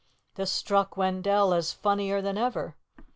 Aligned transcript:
This 0.33 0.51
struck 0.51 0.97
Wendell 0.97 1.53
as 1.53 1.73
funnier 1.73 2.23
than 2.23 2.35
ever. 2.35 2.75